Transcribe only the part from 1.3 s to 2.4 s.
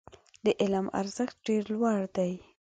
ډېر لوړ دی.